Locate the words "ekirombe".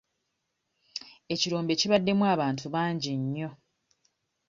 1.33-1.73